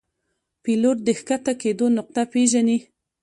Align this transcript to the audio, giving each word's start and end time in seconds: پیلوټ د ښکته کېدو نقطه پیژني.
پیلوټ 0.63 0.97
د 1.07 1.09
ښکته 1.19 1.53
کېدو 1.61 1.85
نقطه 1.97 2.21
پیژني. 2.33 2.77